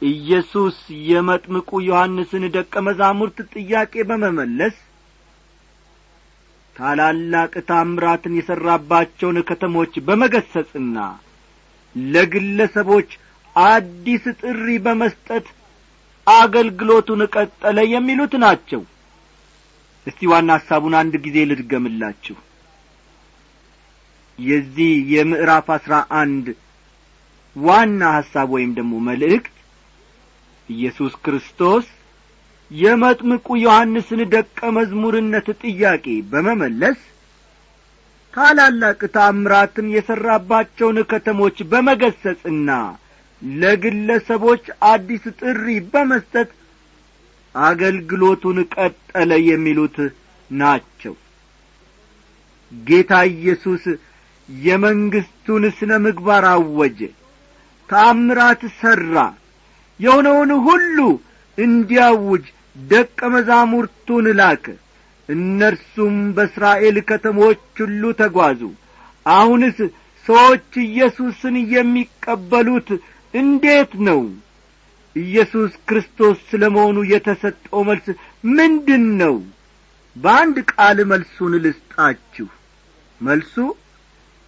ኢየሱስ 0.02 0.80
የመጥምቁ 1.10 1.70
ዮሐንስን 1.90 2.44
ደቀ 2.56 2.76
መዛሙርት 2.88 3.38
ጥያቄ 3.54 3.94
በመመለስ 4.10 4.76
ታላላቅ 6.76 7.54
ታምራትን 7.70 8.34
የሠራባቸውን 8.38 9.38
ከተሞች 9.50 9.94
በመገሰጽና 10.08 10.98
ለግለሰቦች 11.96 13.12
አዲስ 13.56 14.24
ጥሪ 14.40 14.68
በመስጠት 14.86 15.46
አገልግሎቱን 16.28 17.22
ቀጠለ 17.36 17.80
የሚሉት 17.92 18.34
ናቸው። 18.44 18.82
እስቲ 20.08 20.28
ዋና 20.32 20.50
ሐሳቡን 20.58 20.96
አንድ 21.02 21.14
ጊዜ 21.26 21.38
ልድገምላችሁ። 21.50 22.36
የዚህ 24.40 24.94
የምዕራፍ 25.14 25.68
አስራ 25.76 25.94
አንድ 26.22 26.46
ዋና 27.56 28.02
ሐሳብ 28.18 28.48
ወይም 28.56 28.72
ደግሞ 28.78 28.94
መልእክት 29.08 29.54
ኢየሱስ 30.70 31.14
ክርስቶስ 31.26 31.86
የመጥምቁ 32.72 33.48
ዮሐንስን 33.62 34.22
ደቀ 34.32 34.60
መዝሙርነት 34.78 35.48
ጥያቄ 35.64 36.06
በመመለስ 36.32 37.00
ታላላቅ 38.34 39.00
ታምራትን 39.16 39.88
የሠራባቸውን 39.94 40.98
ከተሞች 41.12 41.58
በመገሰጽና 41.72 42.70
ለግለሰቦች 43.42 44.64
አዲስ 44.90 45.24
ጥሪ 45.40 45.66
በመስጠት 45.94 46.50
አገልግሎቱን 47.56 48.58
ቀጠለ 48.74 49.32
የሚሉት 49.50 49.98
ናቸው። 50.52 51.14
ጌታ 52.72 53.14
ኢየሱስ 53.32 53.84
የመንግሥቱን 54.50 55.64
ስነ 55.78 55.92
ምግባር 56.06 56.46
አወጀ 56.52 57.00
ታምራት 57.90 58.62
ሠራ 58.80 59.16
የሆነውን 60.00 60.52
ሁሉ 60.68 60.98
እንዲያውጅ 61.58 62.46
ደቀ 62.86 63.20
መዛሙርቱን 63.34 64.26
ላከ 64.40 64.66
እነርሱም 65.30 66.16
በእስራኤል 66.36 66.98
ከተሞች 67.10 67.62
ሁሉ 67.80 68.04
ተጓዙ። 68.20 68.62
አሁንስ 69.26 69.78
ሰዎች 70.26 70.68
ኢየሱስን 70.84 71.56
የሚቀበሉት 71.74 72.90
እንዴት 73.34 73.92
ነው? 74.08 74.22
ኢየሱስ 75.16 75.74
ክርስቶስ 75.90 76.38
ስለ 76.50 76.64
መሆኑ 76.76 76.98
የተሰጠው 77.12 77.82
መልስ 77.90 78.08
ምንድን 78.52 79.06
ነው 79.22 79.36
በአንድ 80.16 80.58
ቃል 80.72 80.98
መልሱን 81.12 81.54
ልስጣችሁ። 81.64 82.48
መልሱ 83.22 83.56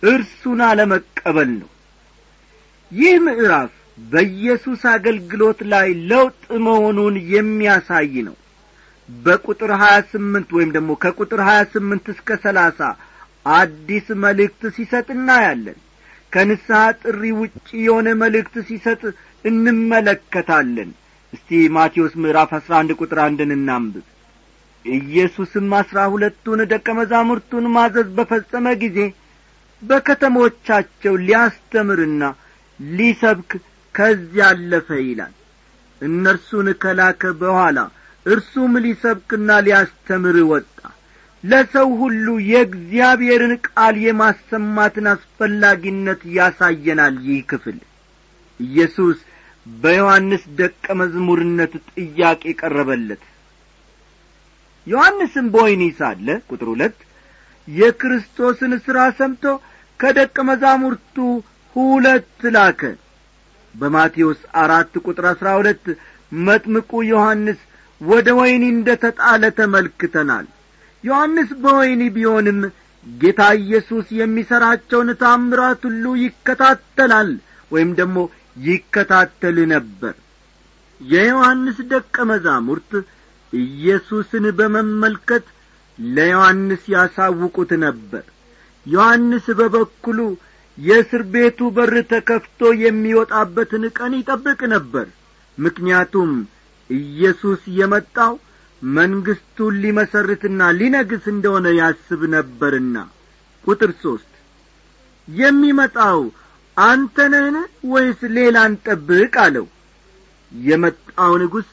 እርሱን 0.04 0.60
አለመቀበል 0.68 1.50
ነው። 1.62 1.70
ይህ 2.92 3.16
ምዕራፍ 3.26 3.74
በኢየሱስ 3.98 4.82
አገልግሎት 4.92 5.60
ላይ 5.72 5.88
ለውጥ 6.10 6.36
መሆኑን 6.66 7.16
የሚያሳይ 7.34 8.14
ነው። 8.28 8.36
በቁጥር 9.10 9.72
ሀያ 9.82 9.98
ስምንት 10.12 10.50
ወይም 10.58 10.72
ደግሞ 10.76 10.92
ከቁጥር 11.04 11.42
ሀያ 11.48 11.60
ስምንት 11.74 12.06
እስከ 12.14 12.38
ሰላሳ 12.44 12.80
አዲስ 13.54 14.08
መልእክት 14.24 14.62
ሲሰጥ 14.78 15.08
እናያለን። 15.16 15.78
ከንስሐ 16.34 16.80
ጥሪ 17.02 17.22
ውጪ 17.40 17.68
የሆነ 17.86 18.08
መልእክት 18.24 18.56
ሲሰጥ 18.70 19.02
እንመለከታለን። 19.46 20.90
እስቲ 21.34 21.50
ማቴዎስ 21.76 22.14
ምዕራፍ 22.24 22.52
አስራ 22.58 22.74
አንድ 22.82 22.92
ቁጥር 23.00 23.20
አንድን 23.26 23.52
እናንብብ። 23.56 24.06
ኢየሱስም 24.86 25.72
አስራ 25.80 26.00
ሁለቱን 26.14 26.60
ደቀ 26.74 26.88
መዛሙርቱን 27.00 27.66
ማዘዝ 27.76 28.10
በፈጸመ 28.18 28.68
ጊዜ 28.84 29.00
በከተሞቻቸው 29.82 31.16
ሊያስተምርና 31.26 32.24
ሊሰብክ 32.80 33.52
ከዚያ 33.98 34.48
አለፈ 34.52 34.88
ይላል። 35.04 35.34
እነርሱን 36.02 36.68
ከላከ 36.82 37.32
በኋላ 37.40 37.78
እርሱም 38.26 38.74
ሊሰብክና 38.84 39.50
ሊያስተምር 39.66 40.38
ወጣ። 40.52 40.78
ለሰው 41.44 41.90
ሁሉ 42.02 42.26
የእግዚአብሔርን 42.50 43.54
ቃል 43.68 43.96
የማሰማትን 44.04 45.08
አስፈላጊነት 45.12 46.22
ያሳየናል 46.38 47.16
ይህ 47.28 47.42
ክፍል። 47.52 47.78
ኢየሱስ 48.60 49.18
በዮሐንስ 49.66 50.44
ደቀ 50.60 50.86
መዝሙርነት 51.00 51.74
ጥያቄ 51.94 52.44
ቀረበለት። 52.60 53.24
ዮሐንስም 54.88 55.48
በወይኒ 55.54 55.84
ሳለ 55.98 56.28
ቁጥር 56.50 56.68
ሁለት 56.74 56.98
የክርስቶስን 57.68 58.74
ሥራ 58.86 59.00
ሰምቶ 59.18 59.44
ከደቀ 60.00 60.36
መዛሙርቱ 60.50 61.16
ሁለት 61.76 62.42
ላከ 62.56 62.82
በማቴዎስ 63.78 64.40
አራት 64.62 64.94
ቁጥር 65.06 65.26
አሥራ 65.32 65.48
ሁለት 65.60 65.86
መጥምቁ 66.42 66.92
ዮሐንስ 67.10 67.60
ወደ 68.02 68.28
ወይኒ 68.40 68.64
እንደ 68.74 68.90
ተጣለ 69.04 69.44
ተመልክተናል። 69.60 70.46
ዮሐንስ 71.04 71.50
በወይኒ 71.64 72.02
ቢሆንም 72.16 72.60
ጌታ 73.06 73.42
ኢየሱስ 73.60 74.08
የሚሠራቸውን 74.20 75.10
ታምራት 75.22 75.82
ሁሉ 75.90 76.06
ይከታተላል 76.24 77.30
ወይም 77.72 77.92
ደግሞ 78.00 78.18
ይከታተል 78.64 79.58
ነበር። 79.74 80.16
የዮሐንስ 81.02 81.78
ደቀ 81.92 82.16
መዛሙርት 82.30 82.92
ኢየሱስን 83.54 84.46
በመመልከት 84.58 85.46
ለዮሐንስ 86.00 86.84
ያሳውቁት 86.96 87.72
ነበር። 87.86 88.24
ዮሐንስ 88.86 89.46
በበኩሉ 89.60 90.20
የእስር 90.78 91.22
ቤቱ 91.34 91.70
በር 91.76 91.94
ተከፍቶ 92.12 92.70
የሚወጣበትን 92.82 93.84
ቀን 93.98 94.14
ይጠብቅ 94.20 94.60
ነበር። 94.74 95.08
ምክንያቱም 95.58 96.32
ኢየሱስ 96.90 97.62
የመጣው 97.78 98.34
መንግሥቱን 98.82 99.80
ሊመሰርትና 99.84 100.62
ሊነግስ 100.80 101.24
እንደሆነ 101.34 101.68
ያስብ 101.80 102.22
ነበርና። 102.36 102.98
ቁጥር 103.68 103.92
ሦስት 104.04 104.32
የሚመጣው 105.28 106.20
አንተ 106.78 107.18
ነህን 107.34 107.58
ወይስ 107.92 108.20
ሌላን 108.36 108.74
ጠብቅ 108.86 109.34
አለው። 109.46 109.66
የመጣው 110.52 111.34
ንጉሥ 111.42 111.68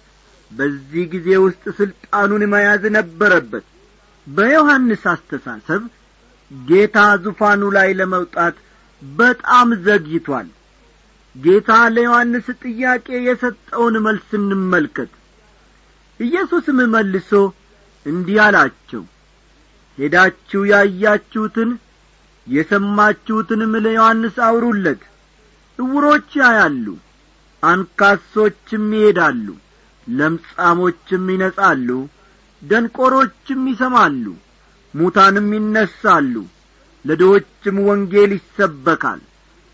በዚህ 0.51 1.05
ጊዜ 1.12 1.29
ውስጥ 1.45 1.64
ሥልጣኑን 1.79 2.43
መያዝ 2.53 2.83
ነበረበት። 2.97 3.64
በዮሐንስ 4.27 5.03
አስተሳሰብ 5.12 5.83
ጌታ 6.51 6.97
ዙፋኑ 7.25 7.62
ላይ 7.77 7.88
ለመውጣት 8.01 8.57
በጣም 9.12 9.69
ዘግይቷል። 9.87 10.49
ጌታ 11.35 11.71
ለዮሐንስ 11.95 12.47
ጥያቄ 12.62 13.07
የሰጠውን 13.27 13.95
መልስ 14.07 14.29
እንመልከት። 14.38 15.12
ኢየሱስም 16.21 16.79
መልሶ 16.95 17.31
እንዲህ 18.07 18.38
አላቸው 18.45 19.03
ሄዳችሁ 19.99 20.61
ያያችሁትን 20.71 21.71
የሰማችሁትንም 22.47 23.73
ለዮሐንስ 23.85 24.37
አውሩለት። 24.47 25.03
ዕውሮች 25.79 26.31
ያያሉ 26.40 26.87
አንካሶችም 27.62 28.87
ይሄዳሉ 28.97 29.47
ለምጻሞችም 30.07 31.25
ይነጻሉ 31.35 31.88
ደንቆሮችም 32.62 33.62
ይሰማሉ 33.71 34.25
ሙታንም 34.95 35.49
ይነሳሉ 35.57 36.35
ለድሆችም 37.05 37.77
ወንጌል 37.88 38.33
ይሰበካል። 38.37 39.21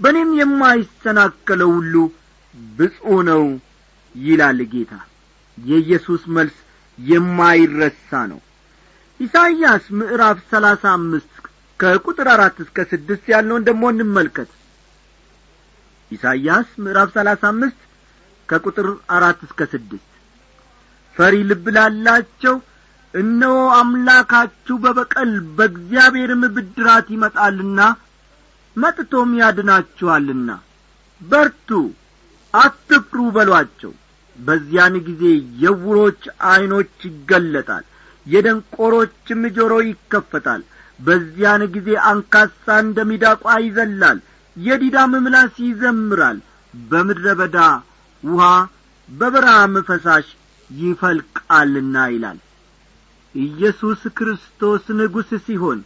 በእኔም 0.00 0.30
የማይሰናከለው 0.40 1.70
ሁሉ 1.76 1.94
ብፁዕ 2.76 3.16
ነው 3.28 3.42
ይላል 4.14 4.60
ጌታ። 4.72 4.92
የኢየሱስ 5.58 6.22
መልስ 6.36 6.56
የማይረሳ 6.98 8.10
ነው። 8.30 8.40
ኢሳይያስ 9.20 9.84
ምዕራፍ 9.98 10.38
ሰላሳ 10.52 10.82
አምስት 10.98 11.32
ከቁጥር 11.80 12.28
አራት 12.34 12.56
እስከ 12.64 12.78
ስድስት 12.92 13.24
ያለውን 13.34 13.66
ደሞ 13.68 13.82
እንመልከት። 13.92 14.50
ኢሳይያስ 16.10 16.68
ምዕራፍ 16.84 17.10
ሰላሳ 17.16 17.42
አምስት 17.52 17.80
ከቁጥር 18.48 18.86
አራት 19.16 19.40
እስከ 19.46 19.60
ስድስት 19.72 20.06
ፈሪ 21.16 21.36
ልብ 21.50 21.66
ላላቸው 21.76 22.56
እነሆ 23.14 23.54
አምላካችሁ 23.78 24.76
በበቀል 24.82 25.30
በእግዚአብሔርም 25.56 26.42
ብድራት 26.56 27.06
ይመጣልና 27.14 27.80
መጥቶም 28.76 29.30
ያድናችኋልና። 29.40 30.50
በርቱ 31.20 31.70
አትፍሩ 32.54 33.20
በሏቸው። 33.36 33.92
በዚያን 34.38 34.94
ጊዜ 35.08 35.22
የውሮች 35.62 36.22
ዐይኖች 36.50 36.94
ይገለጣል 37.08 37.84
የደንቆሮችም 38.26 39.42
ጆሮ 39.56 39.72
ይከፈታል። 39.86 40.62
በዚያን 40.98 41.62
ጊዜ 41.74 41.88
አንካሳ 42.10 42.76
እንደ 42.84 42.98
ሚዳቋ 43.10 43.54
ይዘላል 43.64 44.18
የዲዳም 44.56 45.12
ምላስ 45.24 45.54
ይዘምራል። 45.66 46.38
በምድረ 46.74 47.26
በዳ 47.40 47.58
ውሃ 48.22 48.46
በበረሃም 49.08 49.74
ፈሳሽ 49.88 50.26
ይፈልቃልና 50.70 51.96
ይላል 52.14 52.38
ኢየሱስ 53.34 54.02
ክርስቶስ 54.16 54.84
ንጉሥ 54.98 55.30
ሲሆን 55.46 55.80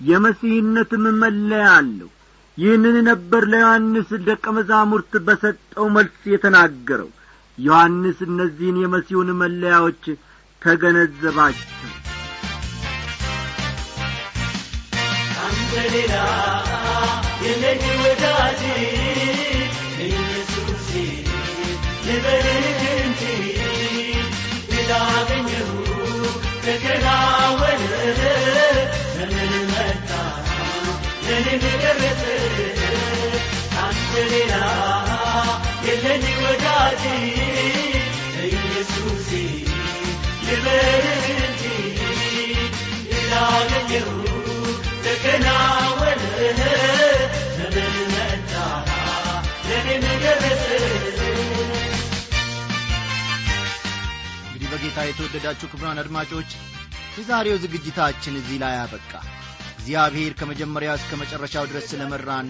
የመሲህነትም 0.00 1.04
መለያ 1.22 1.66
አለው። 1.76 2.10
ይህንን 2.58 2.96
ነበር 3.08 3.42
ለዮሐንስ 3.52 4.08
ደቀ 4.28 4.44
መዛሙርት 4.56 5.12
በሰጠው 5.26 5.86
መልስ 5.96 6.20
የተናገረው። 6.32 7.10
ዮሐንስ 7.58 8.18
እነዚህን 8.28 8.76
የመሲሁን 8.82 9.30
መለያዎች 9.42 10.04
ተገነዘባቸው። 10.62 11.64
ሌላ 15.90 16.14
የለኝ 17.42 17.82
ወዳጅ 18.02 18.60
ኢየሱሴ 20.06 20.90
ልበልህ 22.06 22.77
ደረሰ 31.82 32.22
አንተ 33.82 34.12
ሌላ 34.32 34.54
የለኝ 35.86 36.24
እንግዲህ 54.48 54.68
በጌታ 54.72 54.98
የተወደዳችሁ 55.06 55.66
ክቡራን 55.72 56.00
አድማጮች 56.02 56.50
የዛሬው 57.18 57.60
ዝግጅታችን 57.62 58.38
እዚህ 58.40 58.56
ላይ 58.62 58.76
አበቃ 58.78 59.12
እግዚአብሔር 59.88 60.32
ከመጀመሪያው 60.38 60.96
እስከ 60.98 61.12
መጨረሻው 61.20 61.66
ድረስ 61.68 61.84
ስለ 61.90 62.02
መራን 62.10 62.48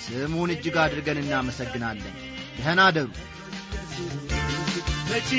ስሙን 0.00 0.50
እጅግ 0.54 0.76
አድርገን 0.84 1.20
እናመሰግናለን። 1.20 2.14
ደህና 2.56 2.80
አደሩ 2.88 3.08
መቼ 5.10 5.30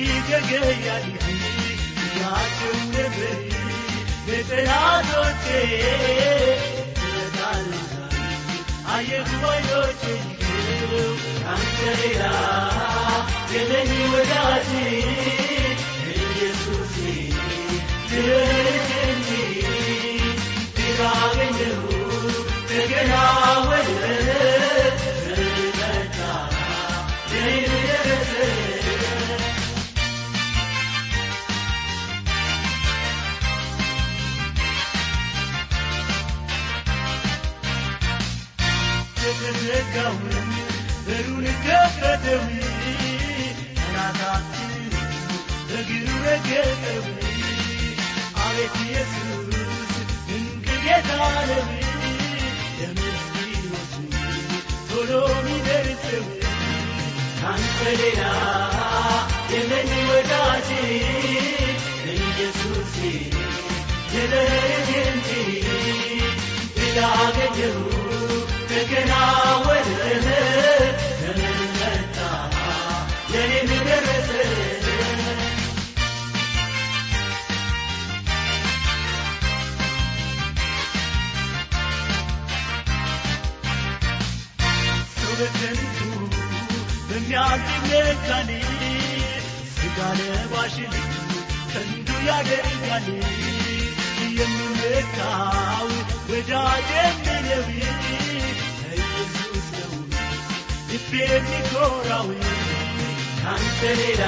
ከፈተው 42.02 42.44
ጠላታችን 43.78 44.72
በእግሩ 45.68 46.08
ረገጠው 46.24 47.04
አቤት 48.44 48.76
ኢየሱስ 48.84 49.52
ድንቅ 50.30 50.68
ጌታ 50.86 51.10
ነው 51.50 51.68
ለምስኪኖች 52.80 53.94
ቶሎ 54.90 55.12
ሚደርሰው 55.46 56.26
ካንተ 57.40 57.80
ሌላ 58.02 58.24
የለኝ 59.54 59.94
ወዳጅ 60.10 60.70
ኢየሱሴ 62.18 62.98
የለህ 64.16 64.54
እንጂ 65.06 65.30
ላገኘሁ 66.96 67.78
ተከናወነ 67.92 68.01
ያደርጋል 87.94 88.50
ስጋ 89.76 89.98
ለባሽን 90.20 90.94
የሚመካው 94.38 95.88
ወዳጅ 96.30 96.90
የሚለብ 97.28 97.68
ኢየሱስ 97.80 99.68
ነው 99.76 99.94
ልቤ 100.90 101.12
የሚኮራው። 101.26 102.30
ካንተ 103.42 103.82
ሌላ 104.00 104.24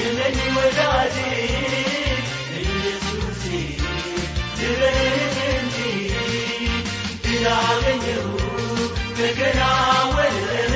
የለኝ 0.00 0.38
ወዳጅ 0.58 1.16
ኢየሱሴ 2.62 3.44
ድረህ 4.58 5.00
እንጂ 5.50 5.78
ድል 7.24 7.46
አገኘሁ 7.56 8.26
ተከናወነ 9.18 10.74